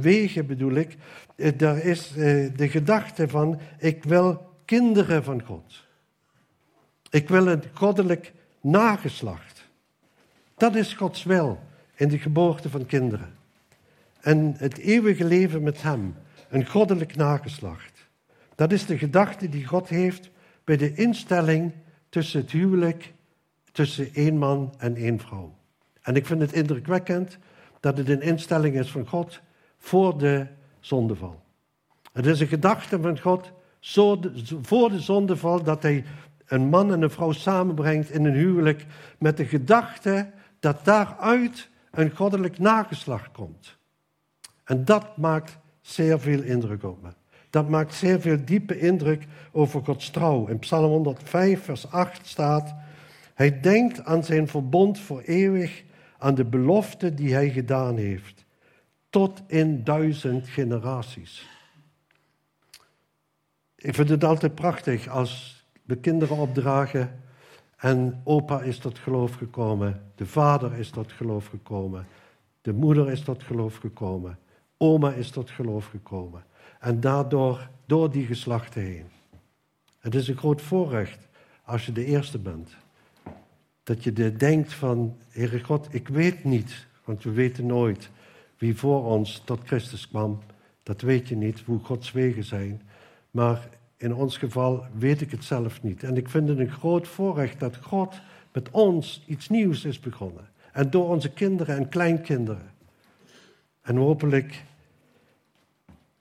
[0.00, 0.96] wegen bedoel ik,
[1.36, 2.16] eh, daar is eh,
[2.56, 5.84] de gedachte van, ik wil kinderen van God.
[7.10, 9.68] Ik wil een goddelijk nageslacht.
[10.56, 11.58] Dat is Gods wil
[11.94, 13.34] in de geboorte van kinderen.
[14.20, 16.14] En het eeuwige leven met Hem,
[16.48, 17.95] een goddelijk nageslacht.
[18.56, 20.30] Dat is de gedachte die God heeft
[20.64, 21.72] bij de instelling
[22.08, 23.12] tussen het huwelijk,
[23.72, 25.54] tussen één man en één vrouw.
[26.02, 27.38] En ik vind het indrukwekkend
[27.80, 29.40] dat het een instelling is van God
[29.78, 30.46] voor de
[30.80, 31.42] zondeval.
[32.12, 33.52] Het is een gedachte van God
[34.62, 36.04] voor de zondeval dat hij
[36.46, 38.86] een man en een vrouw samenbrengt in een huwelijk
[39.18, 43.76] met de gedachte dat daaruit een goddelijk nageslacht komt.
[44.64, 47.08] En dat maakt zeer veel indruk op me.
[47.50, 50.46] Dat maakt zeer veel diepe indruk over Gods trouw.
[50.46, 52.74] In Psalm 105, vers 8 staat:
[53.34, 55.84] Hij denkt aan zijn verbond voor eeuwig,
[56.18, 58.44] aan de belofte die hij gedaan heeft,
[59.10, 61.48] tot in duizend generaties.
[63.76, 67.20] Ik vind het altijd prachtig als we kinderen opdragen
[67.76, 72.06] en opa is tot geloof gekomen, de vader is tot geloof gekomen,
[72.62, 74.38] de moeder is tot geloof gekomen,
[74.76, 76.44] oma is tot geloof gekomen.
[76.80, 79.06] En daardoor, door die geslachten heen.
[79.98, 81.28] Het is een groot voorrecht
[81.64, 82.70] als je de eerste bent.
[83.82, 88.10] Dat je denkt van, Heere God, ik weet niet, want we weten nooit
[88.58, 90.38] wie voor ons tot Christus kwam.
[90.82, 92.82] Dat weet je niet, hoe Gods wegen zijn.
[93.30, 96.02] Maar in ons geval weet ik het zelf niet.
[96.02, 98.20] En ik vind het een groot voorrecht dat God
[98.52, 100.48] met ons iets nieuws is begonnen.
[100.72, 102.70] En door onze kinderen en kleinkinderen.
[103.82, 104.62] En hopelijk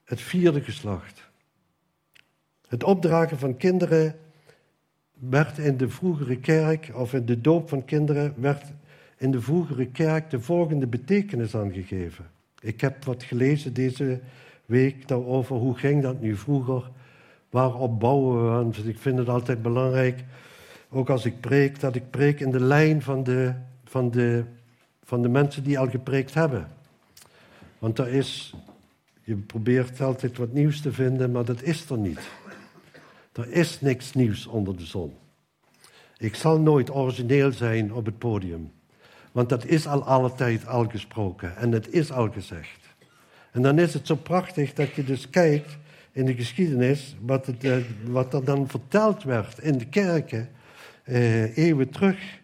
[0.06, 1.24] het vierde geslacht.
[2.68, 4.16] Het opdragen van kinderen
[5.14, 8.64] werd in de vroegere kerk, of in de doop van kinderen, werd
[9.18, 12.26] in de vroegere kerk de volgende betekenis aangegeven.
[12.62, 14.20] Ik heb wat gelezen deze
[14.66, 16.90] week daarover, hoe ging dat nu vroeger?
[17.50, 18.50] Waarop bouwen we?
[18.50, 20.24] Want ik vind het altijd belangrijk,
[20.90, 24.44] ook als ik preek, dat ik preek in de lijn van de, van de,
[25.04, 26.68] van de mensen die al gepreekt hebben.
[27.80, 28.56] Want er is,
[29.26, 32.20] je probeert altijd wat nieuws te vinden, maar dat is er niet.
[33.34, 35.14] Er is niks nieuws onder de zon.
[36.18, 38.72] Ik zal nooit origineel zijn op het podium.
[39.32, 42.80] Want dat is al alle tijd al gesproken en het is al gezegd.
[43.52, 45.78] En dan is het zo prachtig dat je dus kijkt
[46.12, 50.50] in de geschiedenis, wat, eh, wat er dan verteld werd in de kerken
[51.04, 52.40] eh, eeuwen terug,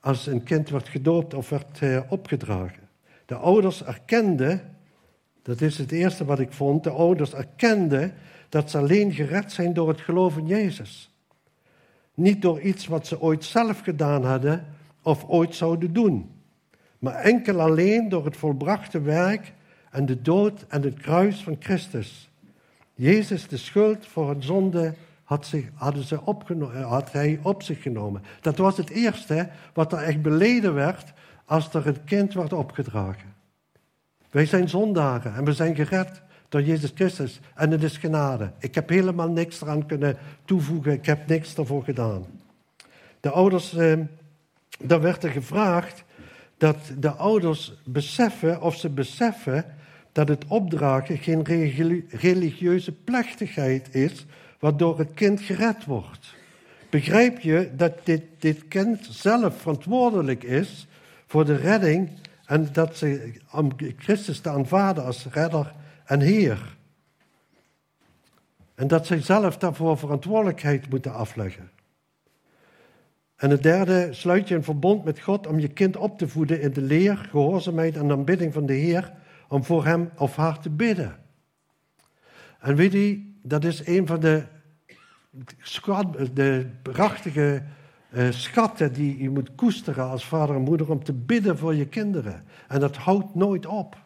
[0.00, 2.88] als een kind werd gedoopt of werd eh, opgedragen.
[3.26, 4.75] De ouders erkenden,
[5.46, 8.12] dat is het eerste wat ik vond, de ouders erkenden
[8.48, 11.10] dat ze alleen gered zijn door het geloof in Jezus.
[12.14, 14.66] Niet door iets wat ze ooit zelf gedaan hadden
[15.02, 16.30] of ooit zouden doen,
[16.98, 19.52] maar enkel alleen door het volbrachte werk
[19.90, 22.30] en de dood en het kruis van Christus.
[22.94, 28.22] Jezus, de schuld voor een zonde, had, zich, hadden ze eh, hij op zich genomen.
[28.40, 31.12] Dat was het eerste wat er echt beleden werd
[31.44, 33.35] als er een kind werd opgedragen.
[34.36, 38.50] Wij zijn zondaren en we zijn gered door Jezus Christus en het is genade.
[38.58, 42.26] Ik heb helemaal niks eraan kunnen toevoegen, ik heb niks ervoor gedaan.
[43.20, 43.98] De ouders, eh,
[44.78, 46.04] daar werd er gevraagd
[46.58, 49.64] dat de ouders beseffen of ze beseffen
[50.12, 51.44] dat het opdragen geen
[52.08, 54.26] religieuze plechtigheid is
[54.58, 56.34] waardoor het kind gered wordt.
[56.90, 60.86] Begrijp je dat dit, dit kind zelf verantwoordelijk is
[61.26, 62.10] voor de redding
[62.46, 65.72] en dat ze om Christus te aanvaarden als redder
[66.04, 66.76] en Heer?
[68.74, 71.70] En dat zij zelf daarvoor verantwoordelijkheid moeten afleggen.
[73.36, 76.60] En het derde, sluit je een verbond met God om je kind op te voeden
[76.60, 79.12] in de leer, gehoorzaamheid en aanbidding van de Heer
[79.48, 81.16] om voor hem of haar te bidden.
[82.60, 84.42] En weet u, dat is een van de,
[86.32, 87.62] de prachtige
[88.10, 91.86] uh, schatten die je moet koesteren als vader en moeder om te bidden voor je
[91.86, 92.44] kinderen.
[92.68, 93.96] En dat houdt nooit op.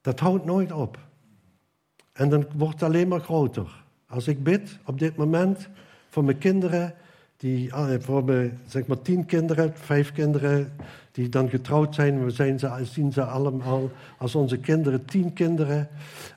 [0.00, 0.98] Dat houdt nooit op.
[2.12, 3.84] En dan wordt het alleen maar groter.
[4.08, 5.68] Als ik bid op dit moment
[6.08, 6.94] voor mijn kinderen,
[7.36, 10.72] die, ah, voor mijn, zeg maar tien kinderen, vijf kinderen
[11.12, 12.24] die dan getrouwd zijn.
[12.24, 15.88] We zijn ze, zien ze allemaal als onze kinderen, tien kinderen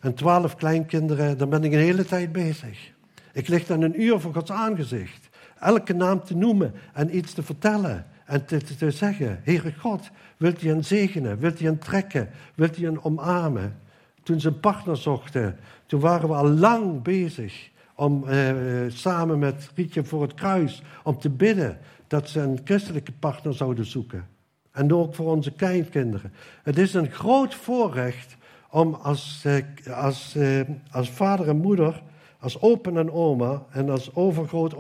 [0.02, 1.38] en twaalf kleinkinderen.
[1.38, 2.92] Dan ben ik een hele tijd bezig.
[3.34, 5.30] Ik lig dan een uur voor Gods aangezicht.
[5.62, 8.06] Elke naam te noemen en iets te vertellen.
[8.26, 11.40] En te, te zeggen, Heere God, wilt u hen zegenen?
[11.40, 12.30] Wilt u hen trekken?
[12.56, 13.80] Wilt u hen omarmen?
[14.24, 18.56] Toen ze een partner zochten, toen waren we al lang bezig om eh,
[18.88, 23.86] samen met Rietje voor het kruis, om te bidden dat ze een christelijke partner zouden
[23.86, 24.28] zoeken.
[24.72, 26.34] En ook voor onze kleinkinderen.
[26.64, 28.38] Het is een groot voorrecht
[28.70, 30.60] om als, eh, als, eh,
[30.92, 32.04] als vader en moeder,
[32.40, 34.76] als open en oma en als overgroot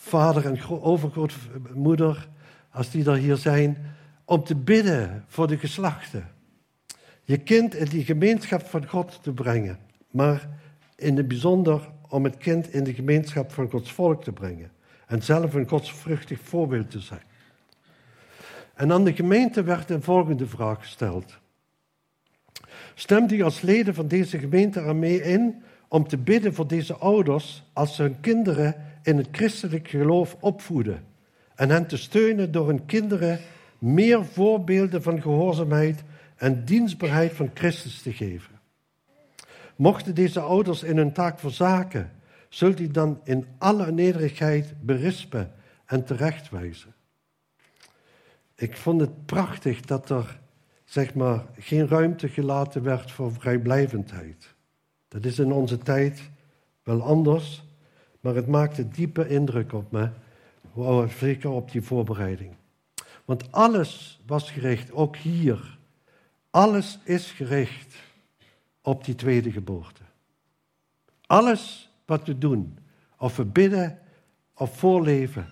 [0.00, 2.28] overvader en overgrootmoeder,
[2.70, 3.76] als die er hier zijn,
[4.24, 6.28] om te bidden voor de geslachten.
[7.22, 9.78] Je kind in die gemeenschap van God te brengen,
[10.10, 10.48] maar
[10.96, 14.70] in het bijzonder om het kind in de gemeenschap van Gods volk te brengen
[15.06, 17.22] en zelf een godsvruchtig voorbeeld te zijn.
[18.74, 21.38] En aan de gemeente werd de volgende vraag gesteld.
[22.94, 27.64] Stemt u als leden van deze gemeente ermee in om te bidden voor deze ouders
[27.72, 31.04] als hun kinderen in het christelijk geloof opvoeden
[31.54, 33.38] en hen te steunen door hun kinderen
[33.78, 36.02] meer voorbeelden van gehoorzaamheid
[36.36, 38.60] en dienstbaarheid van Christus te geven?
[39.76, 42.12] Mochten deze ouders in hun taak verzaken,
[42.48, 45.52] zult u dan in alle nederigheid berispen
[45.86, 46.94] en terechtwijzen.
[48.54, 50.40] Ik vond het prachtig dat er
[50.90, 54.54] zeg maar, geen ruimte gelaten werd voor vrijblijvendheid.
[55.08, 56.30] Dat is in onze tijd
[56.82, 57.64] wel anders,
[58.20, 60.10] maar het maakte diepe indruk op me,
[61.18, 62.54] zeker op die voorbereiding.
[63.24, 65.78] Want alles was gericht, ook hier,
[66.50, 67.94] alles is gericht
[68.82, 70.02] op die tweede geboorte.
[71.26, 72.78] Alles wat we doen,
[73.18, 73.98] of we bidden,
[74.54, 75.48] of voorleven,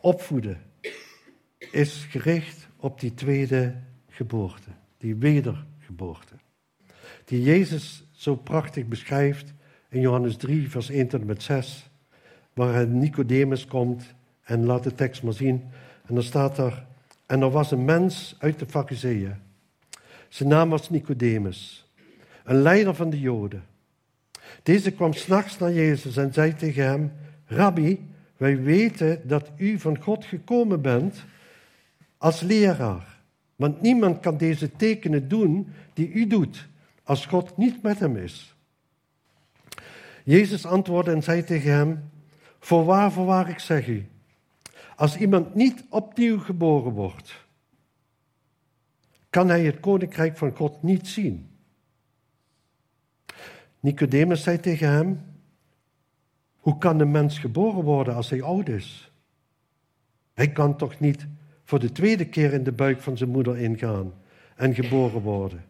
[0.00, 0.62] opvoeden,
[1.58, 3.74] is gericht op die tweede
[4.08, 6.34] geboorte, die wedergeboorte.
[7.24, 9.52] Die Jezus zo prachtig beschrijft
[9.88, 11.90] in Johannes 3, vers 1 tot en met 6,
[12.52, 15.64] waar Nicodemus komt en laat de tekst maar zien.
[16.06, 16.86] En dan staat er,
[17.26, 19.34] en er was een mens uit de Fariseeën.
[20.28, 21.90] Zijn naam was Nicodemus,
[22.44, 23.64] een leider van de Joden.
[24.62, 27.12] Deze kwam s'nachts naar Jezus en zei tegen hem,
[27.46, 31.24] Rabbi, wij weten dat u van God gekomen bent
[32.18, 33.18] als leraar.
[33.56, 36.68] Want niemand kan deze tekenen doen die u doet,
[37.02, 38.56] als God niet met hem is.
[40.28, 42.10] Jezus antwoordde en zei tegen hem:
[42.58, 44.08] Voorwaar, voorwaar, ik zeg u,
[44.96, 47.46] als iemand niet opnieuw geboren wordt,
[49.30, 51.50] kan hij het koninkrijk van God niet zien.
[53.80, 55.20] Nicodemus zei tegen hem:
[56.56, 59.12] Hoe kan een mens geboren worden als hij oud is?
[60.34, 61.26] Hij kan toch niet
[61.64, 64.12] voor de tweede keer in de buik van zijn moeder ingaan
[64.56, 65.64] en geboren worden.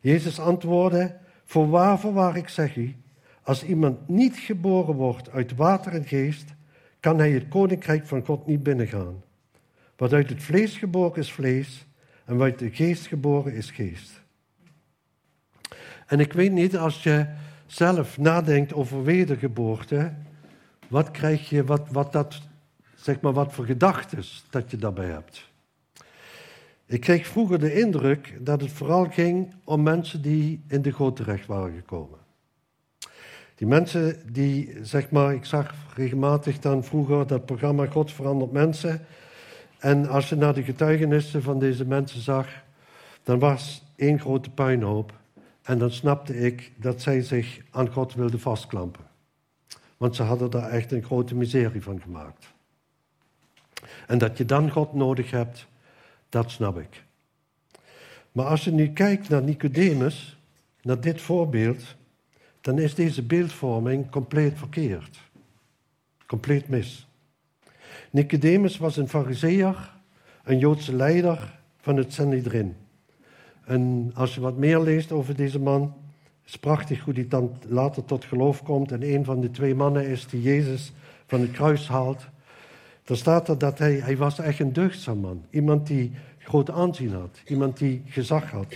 [0.00, 2.96] Jezus antwoordde, voorwaar, voorwaar, ik zeg u,
[3.46, 6.54] als iemand niet geboren wordt uit water en geest,
[7.00, 9.22] kan hij het koninkrijk van God niet binnengaan.
[9.96, 11.86] Wat uit het vlees geboren is vlees,
[12.24, 14.22] en wat uit de geest geboren is geest.
[16.06, 17.26] En ik weet niet, als je
[17.66, 20.12] zelf nadenkt over wedergeboorte,
[20.88, 22.40] wat krijg je, wat, wat dat
[22.94, 25.50] zeg maar wat voor gedachten dat je daarbij hebt.
[26.86, 31.16] Ik kreeg vroeger de indruk dat het vooral ging om mensen die in de goot
[31.16, 32.24] terecht waren gekomen.
[33.56, 39.06] Die mensen die, zeg maar, ik zag regelmatig dan vroeger dat programma God verandert mensen.
[39.78, 42.48] En als je naar de getuigenissen van deze mensen zag,
[43.22, 45.12] dan was één grote puinhoop.
[45.62, 49.04] En dan snapte ik dat zij zich aan God wilden vastklampen.
[49.96, 52.54] Want ze hadden daar echt een grote miserie van gemaakt.
[54.06, 55.66] En dat je dan God nodig hebt,
[56.28, 57.04] dat snap ik.
[58.32, 60.38] Maar als je nu kijkt naar Nicodemus,
[60.82, 61.95] naar dit voorbeeld,
[62.66, 65.20] dan is deze beeldvorming compleet verkeerd.
[66.26, 67.08] Compleet mis.
[68.10, 69.94] Nicodemus was een fariseer,
[70.44, 72.76] een Joodse leider van het Sanhedrin.
[73.64, 75.94] En als je wat meer leest over deze man,
[76.44, 78.92] is prachtig hoe hij dan later tot geloof komt.
[78.92, 80.92] En een van de twee mannen is die Jezus
[81.26, 82.26] van het kruis haalt.
[83.04, 85.44] Dan staat er dat hij, hij was echt een deugdzaam man.
[85.50, 87.40] Iemand die groot aanzien had.
[87.44, 88.74] Iemand die gezag had.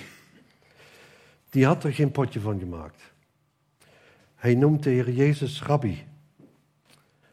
[1.48, 3.10] Die had er geen potje van gemaakt.
[4.40, 6.04] Hij noemt de Heer Jezus rabbi.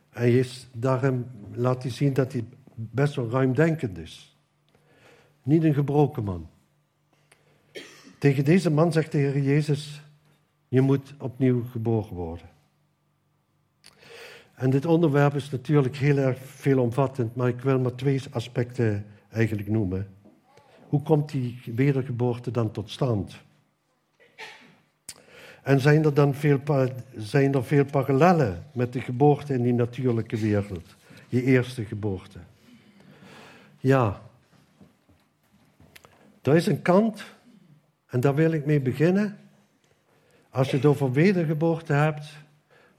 [0.10, 4.38] Hij is, daarom laat hij zien dat hij best wel ruimdenkend is.
[5.44, 6.50] Niet een gebroken man.
[8.20, 10.02] Tegen deze man zegt de Heer Jezus,
[10.68, 12.50] Je moet opnieuw geboren worden.
[14.56, 19.70] En dit onderwerp is natuurlijk heel erg veelomvattend, maar ik wil maar twee aspecten eigenlijk
[19.70, 20.08] noemen.
[20.88, 23.46] Hoe komt die wedergeboorte dan tot stand?
[25.68, 26.62] En zijn er dan veel,
[27.18, 30.96] zijn er veel parallellen met de geboorte in die natuurlijke wereld?
[31.28, 32.40] Je eerste geboorte.
[33.78, 34.22] Ja.
[36.42, 37.24] Er is een kant,
[38.08, 39.38] en daar wil ik mee beginnen.
[40.50, 42.26] Als je het over wedergeboorte hebt,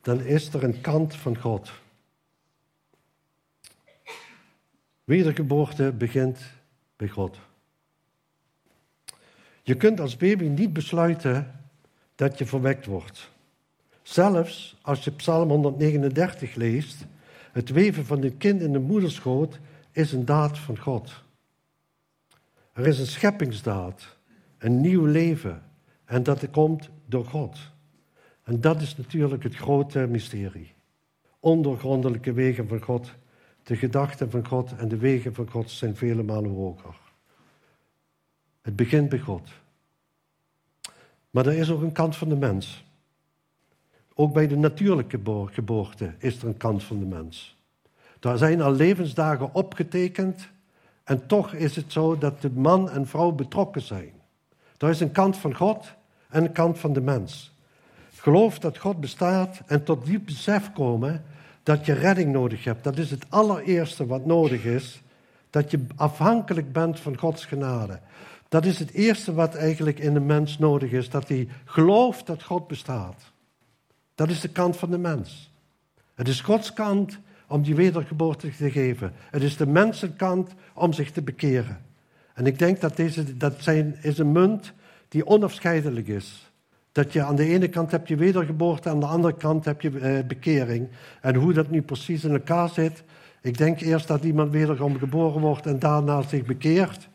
[0.02, 1.72] dan is er een kant van God.
[5.04, 6.38] Wedergeboorte begint
[6.96, 7.38] bij God.
[9.62, 11.52] Je kunt als baby niet besluiten
[12.18, 13.30] dat je verwekt wordt.
[14.02, 17.06] Zelfs als je Psalm 139 leest,
[17.52, 19.58] het weven van een kind in de moederschoot
[19.92, 21.22] is een daad van God.
[22.72, 24.16] Er is een scheppingsdaad,
[24.58, 25.62] een nieuw leven,
[26.04, 27.58] en dat komt door God.
[28.42, 30.72] En dat is natuurlijk het grote mysterie.
[31.40, 33.14] Ondergrondelijke wegen van God,
[33.62, 36.96] de gedachten van God en de wegen van God zijn vele malen hoger.
[38.62, 39.48] Het begint bij God.
[41.30, 42.84] Maar er is ook een kant van de mens.
[44.14, 47.56] Ook bij de natuurlijke geboorte is er een kant van de mens.
[48.20, 50.48] Daar zijn al levensdagen opgetekend
[51.04, 54.12] en toch is het zo dat de man en vrouw betrokken zijn.
[54.78, 55.94] Er is een kant van God
[56.28, 57.52] en een kant van de mens.
[58.14, 61.24] Geloof dat God bestaat en tot diep besef komen
[61.62, 62.84] dat je redding nodig hebt.
[62.84, 65.02] Dat is het allereerste wat nodig is.
[65.50, 68.00] Dat je afhankelijk bent van Gods genade.
[68.48, 71.10] Dat is het eerste wat eigenlijk in de mens nodig is.
[71.10, 73.32] Dat hij gelooft dat God bestaat.
[74.14, 75.52] Dat is de kant van de mens.
[76.14, 79.12] Het is Gods kant om die wedergeboorte te geven.
[79.30, 81.86] Het is de mensenkant om zich te bekeren.
[82.34, 84.72] En ik denk dat deze dat zijn, is een munt
[85.08, 86.50] die onafscheidelijk is.
[86.92, 89.98] Dat je aan de ene kant heb je wedergeboorte, aan de andere kant heb je
[89.98, 90.88] eh, bekering.
[91.20, 93.02] En hoe dat nu precies in elkaar zit,
[93.42, 97.08] ik denk eerst dat iemand wederom geboren wordt en daarna zich bekeert.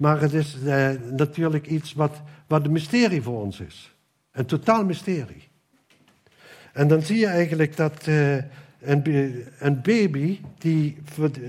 [0.00, 3.96] Maar het is eh, natuurlijk iets wat, wat een mysterie voor ons is.
[4.32, 5.48] Een totaal mysterie.
[6.72, 8.36] En dan zie je eigenlijk dat eh,
[8.80, 10.98] een, baby die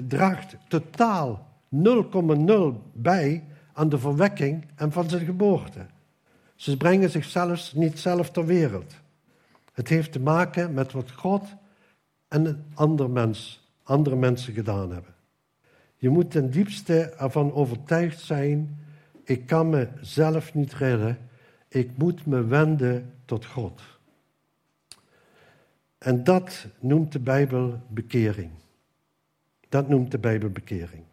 [0.08, 1.82] draagt totaal 0,0
[2.94, 5.86] bij aan de verwekking en van zijn geboorte.
[6.56, 8.94] Ze brengen zichzelf niet zelf ter wereld.
[9.74, 11.44] Het heeft te maken met wat God
[12.28, 15.14] en een ander mens, andere mensen gedaan hebben.
[16.02, 18.80] Je moet ten diepste ervan overtuigd zijn,
[19.24, 21.18] ik kan mezelf niet redden,
[21.68, 23.82] ik moet me wenden tot God.
[25.98, 28.50] En dat noemt de Bijbel bekering.
[29.70, 31.04] Dat noemt de Bijbel bekering.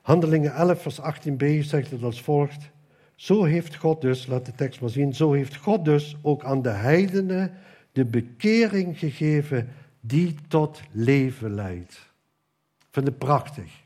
[0.00, 2.70] Handelingen 11, vers 18b zegt het als volgt.
[3.14, 6.62] Zo heeft God dus, laat de tekst maar zien, zo heeft God dus ook aan
[6.62, 7.52] de heidenen
[7.92, 9.68] de bekering gegeven
[10.00, 12.10] die tot leven leidt.
[12.90, 13.81] Vind het prachtig.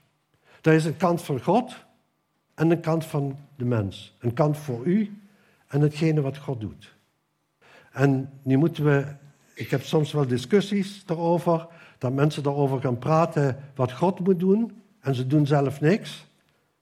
[0.66, 1.76] Er is een kant van God
[2.55, 4.14] en een kant van de mens.
[4.20, 5.20] Een kant voor u
[5.66, 6.94] en hetgene wat God doet.
[7.92, 9.07] En nu moeten we,
[9.55, 11.66] ik heb soms wel discussies daarover,
[11.98, 16.26] dat mensen daarover gaan praten wat God moet doen en ze doen zelf niks.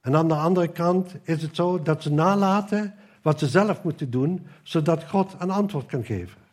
[0.00, 4.10] En aan de andere kant is het zo dat ze nalaten wat ze zelf moeten
[4.10, 6.43] doen, zodat God een antwoord kan geven.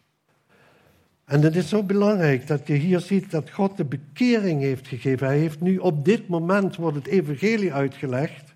[1.31, 5.27] En het is zo belangrijk dat je hier ziet dat God de bekering heeft gegeven.
[5.27, 8.53] Hij heeft nu op dit moment wordt het evangelie uitgelegd.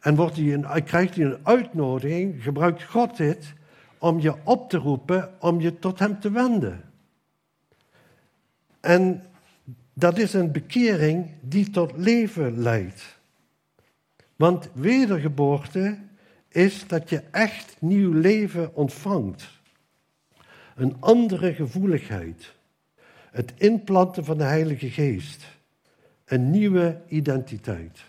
[0.00, 3.52] En wordt hij een, krijgt hij een uitnodiging, gebruikt God dit
[3.98, 6.82] om je op te roepen, om je tot hem te wenden.
[8.80, 9.22] En
[9.92, 13.18] dat is een bekering die tot leven leidt.
[14.36, 15.98] Want wedergeboorte
[16.48, 19.55] is dat je echt nieuw leven ontvangt
[20.76, 22.54] een andere gevoeligheid,
[23.30, 25.44] het inplanten van de Heilige Geest,
[26.24, 28.04] een nieuwe identiteit.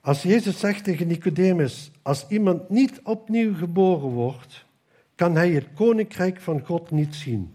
[0.00, 4.64] Als Jezus zegt tegen Nicodemus, als iemand niet opnieuw geboren wordt,
[5.14, 7.52] kan hij het koninkrijk van God niet zien.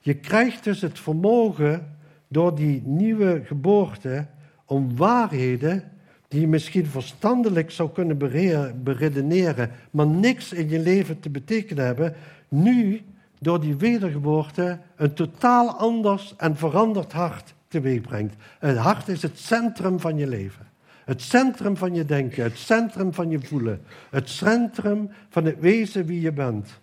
[0.00, 1.96] Je krijgt dus het vermogen
[2.28, 4.26] door die nieuwe geboorte
[4.64, 5.92] om waarheden
[6.28, 8.18] die je misschien verstandelijk zou kunnen
[8.82, 12.14] beredeneren, maar niks in je leven te betekenen hebben,
[12.48, 13.02] nu
[13.38, 18.34] door die wedergeboorte een totaal anders en veranderd hart teweegbrengt.
[18.58, 20.66] Het hart is het centrum van je leven.
[21.04, 26.06] Het centrum van je denken, het centrum van je voelen, het centrum van het wezen
[26.06, 26.80] wie je bent.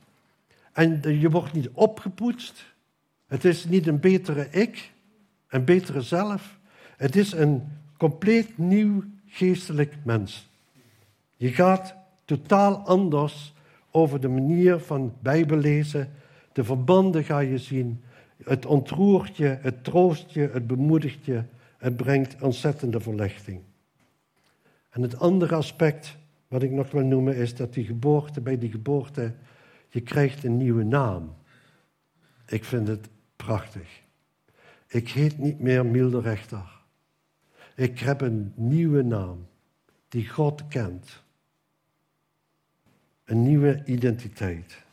[0.73, 2.65] En je wordt niet opgepoetst.
[3.27, 4.91] Het is niet een betere ik,
[5.47, 6.57] een betere zelf.
[6.97, 7.63] Het is een
[7.97, 10.49] compleet nieuw geestelijk mens.
[11.35, 11.95] Je gaat
[12.25, 13.53] totaal anders
[13.95, 16.11] over de manier van bijbellezen.
[16.53, 18.03] De verbanden ga je zien.
[18.43, 21.43] Het ontroert je, het troost je, het bemoedigt je.
[21.77, 23.61] Het brengt ontzettende verlichting.
[24.89, 26.17] En het andere aspect
[26.47, 29.33] wat ik nog wil noemen is dat die geboorte, bij die geboorte,
[29.89, 31.35] je krijgt een nieuwe naam.
[32.47, 34.01] Ik vind het prachtig.
[34.87, 36.81] Ik heet niet meer Milderechter.
[37.75, 39.47] Ik heb een nieuwe naam
[40.07, 41.23] die God kent.
[43.25, 44.83] Een nieuwe identiteit.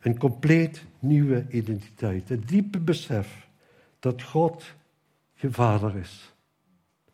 [0.00, 2.28] Een compleet nieuwe identiteit.
[2.28, 3.48] Het diepe besef
[3.98, 4.74] dat God
[5.34, 6.34] je vader is.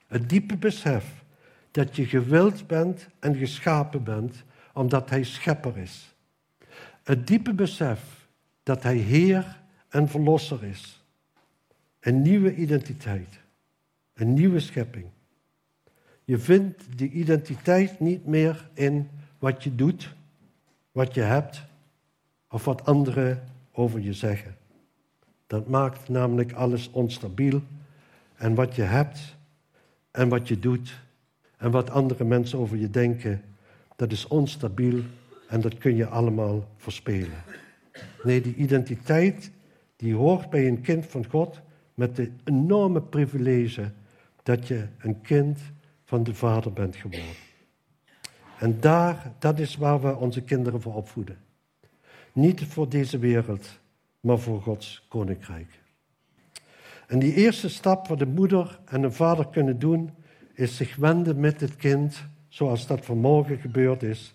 [0.06, 1.24] Het diepe besef
[1.70, 6.14] dat je gewild bent en geschapen bent omdat Hij schepper is.
[7.02, 8.28] Het diepe besef
[8.62, 11.04] dat Hij Heer en Verlosser is.
[12.00, 13.40] Een nieuwe identiteit.
[14.14, 15.06] Een nieuwe schepping.
[16.24, 19.10] Je vindt die identiteit niet meer in
[19.44, 20.14] wat je doet,
[20.92, 21.62] wat je hebt
[22.50, 23.42] of wat anderen
[23.72, 24.56] over je zeggen.
[25.46, 27.62] Dat maakt namelijk alles onstabiel.
[28.36, 29.36] En wat je hebt
[30.10, 31.02] en wat je doet
[31.56, 33.42] en wat andere mensen over je denken,
[33.96, 35.02] dat is onstabiel
[35.48, 37.42] en dat kun je allemaal verspelen.
[38.22, 39.50] Nee, die identiteit
[39.96, 41.60] die hoort bij een kind van God
[41.94, 43.90] met de enorme privilege
[44.42, 45.58] dat je een kind
[46.04, 47.34] van de Vader bent geworden.
[48.64, 51.36] En daar, dat is waar we onze kinderen voor opvoeden.
[52.32, 53.78] Niet voor deze wereld,
[54.20, 55.80] maar voor Gods koninkrijk.
[57.06, 60.10] En die eerste stap wat de moeder en de vader kunnen doen,
[60.54, 64.34] is zich wenden met het kind, zoals dat vanmorgen gebeurd is,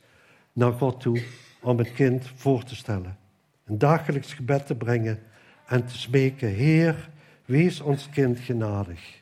[0.54, 1.24] naar God toe
[1.62, 3.18] om het kind voor te stellen.
[3.66, 5.20] Een dagelijks gebed te brengen
[5.66, 7.10] en te smeken, Heer,
[7.46, 9.22] wees ons kind genadig.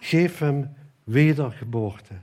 [0.00, 0.74] Geef hem
[1.04, 2.14] wedergeboorte.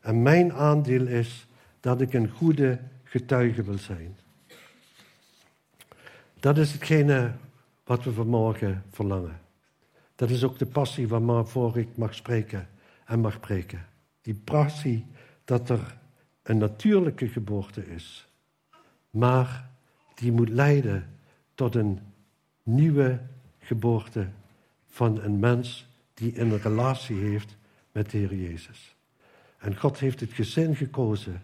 [0.00, 1.47] En mijn aandeel is
[1.80, 4.16] dat ik een goede getuige wil zijn.
[6.40, 7.32] Dat is hetgene
[7.84, 9.40] wat we vanmorgen verlangen.
[10.14, 12.68] Dat is ook de passie waarvoor ik mag spreken
[13.04, 13.86] en mag preken.
[14.20, 15.06] Die passie
[15.44, 15.96] dat er
[16.42, 18.28] een natuurlijke geboorte is,
[19.10, 19.70] maar
[20.14, 21.18] die moet leiden
[21.54, 22.00] tot een
[22.62, 23.20] nieuwe
[23.58, 24.28] geboorte
[24.86, 27.56] van een mens die een relatie heeft
[27.92, 28.96] met de Heer Jezus.
[29.58, 31.42] En God heeft het gezin gekozen.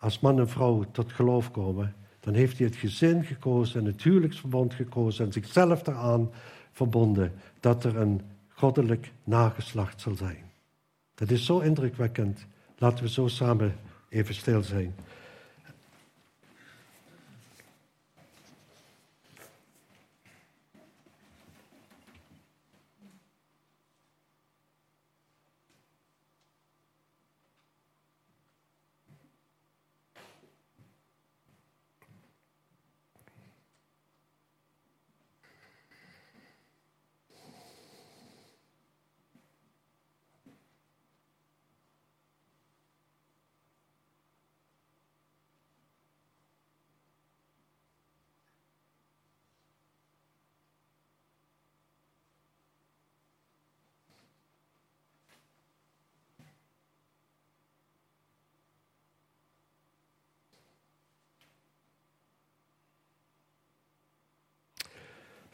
[0.00, 4.74] Als man en vrouw tot geloof komen, dan heeft hij het gezin gekozen, een huwelijksverbond
[4.74, 6.30] gekozen en zichzelf eraan
[6.72, 10.50] verbonden dat er een goddelijk nageslacht zal zijn.
[11.14, 12.46] Dat is zo indrukwekkend.
[12.78, 13.76] Laten we zo samen
[14.08, 14.94] even stil zijn.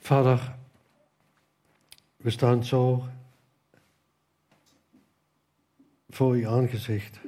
[0.07, 0.55] Vader,
[2.17, 3.05] we staan zo
[6.11, 7.21] voor uw aangezicht.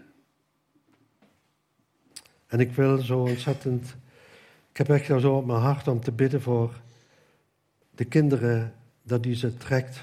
[2.46, 3.96] En ik wil zo ontzettend,
[4.70, 6.80] ik heb echt zo op mijn hart om te bidden voor
[7.90, 10.00] de kinderen, dat u ze trekt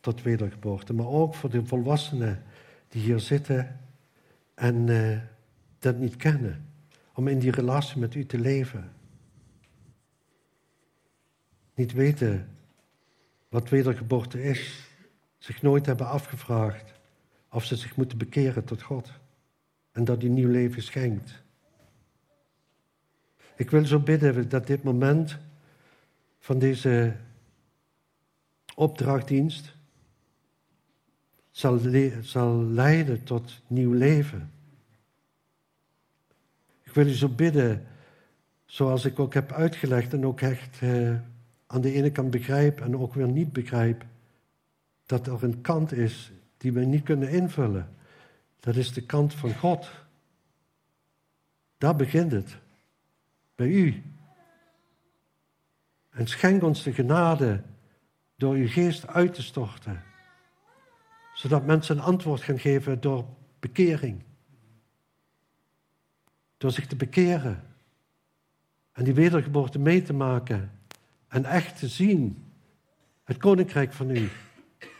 [0.00, 0.92] tot wedergeboorte.
[0.92, 2.42] Maar ook voor de volwassenen
[2.88, 3.80] die hier zitten
[4.54, 5.18] en uh,
[5.78, 6.66] dat niet kennen.
[7.14, 8.92] Om in die relatie met u te leven
[11.74, 12.48] niet weten
[13.48, 14.88] wat wedergeboorte is,
[15.38, 16.92] zich nooit hebben afgevraagd
[17.50, 19.12] of ze zich moeten bekeren tot God
[19.92, 21.42] en dat hij nieuw leven schenkt.
[23.56, 25.38] Ik wil zo bidden dat dit moment
[26.38, 27.16] van deze
[28.74, 29.74] opdrachtdienst
[31.50, 31.80] zal,
[32.20, 34.52] zal leiden tot nieuw leven.
[36.82, 37.86] Ik wil u zo bidden,
[38.64, 41.14] zoals ik ook heb uitgelegd en ook echt eh,
[41.72, 44.04] aan de ene kant begrijp en ook weer niet begrijp
[45.06, 47.94] dat er een kant is die we niet kunnen invullen.
[48.60, 49.90] Dat is de kant van God.
[51.78, 52.56] Daar begint het.
[53.54, 54.02] Bij u.
[56.10, 57.62] En schenk ons de genade
[58.36, 60.02] door uw geest uit te storten.
[61.34, 63.24] Zodat mensen een antwoord gaan geven door
[63.60, 64.22] bekering.
[66.56, 67.62] Door zich te bekeren.
[68.92, 70.80] En die wedergeboorte mee te maken.
[71.32, 72.44] En echt te zien.
[73.24, 74.28] Het koninkrijk van u.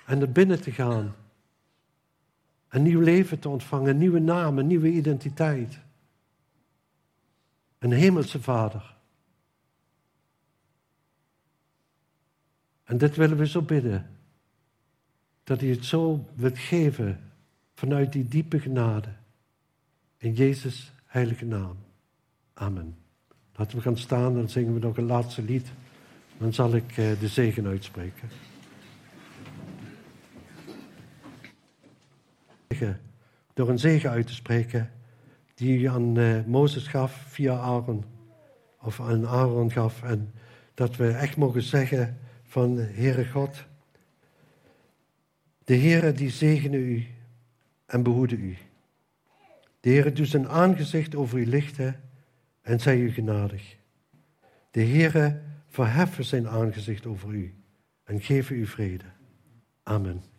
[0.06, 1.14] En er binnen te gaan.
[2.68, 3.90] Een nieuw leven te ontvangen.
[3.90, 4.58] Een nieuwe naam.
[4.58, 5.78] Een nieuwe identiteit.
[7.78, 8.96] Een hemelse vader.
[12.84, 14.10] En dit willen we zo bidden.
[15.44, 17.32] Dat hij het zo wilt geven
[17.74, 19.08] vanuit die diepe genade.
[20.16, 21.76] In Jezus' heilige naam.
[22.54, 22.96] Amen.
[23.54, 25.72] Laten we gaan staan en zingen we nog een laatste lied.
[26.42, 28.28] Dan zal ik eh, de zegen uitspreken.
[33.54, 34.90] Door een zegen uit te spreken
[35.54, 38.04] die u aan uh, Mozes gaf via Aaron.
[38.80, 40.02] Of aan Aaron gaf.
[40.02, 40.32] En
[40.74, 43.64] dat we echt mogen zeggen van Heere God.
[45.64, 47.06] De Heere die zegene u
[47.86, 48.56] en behoede u.
[49.80, 52.00] De Heere doet zijn aangezicht over u lichten
[52.62, 53.76] en zij u genadig.
[54.70, 57.54] De Heere verheffen zijn aangezicht over u
[58.04, 59.04] en geven u vrede.
[59.82, 60.31] Amen.